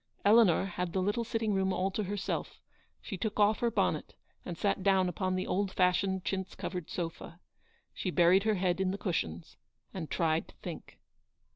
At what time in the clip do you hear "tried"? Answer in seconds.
10.09-10.47